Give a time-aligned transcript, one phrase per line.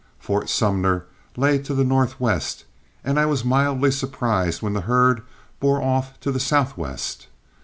[0.17, 1.05] Fort Sumner
[1.37, 2.65] lay to the northwest,
[3.03, 5.21] and I was mildly surprised when the herd
[5.59, 7.27] bore off to the southwest.